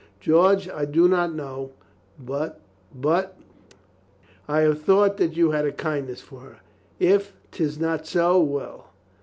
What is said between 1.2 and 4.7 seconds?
know, but— but I